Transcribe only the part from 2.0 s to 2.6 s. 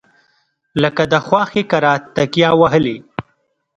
تکیه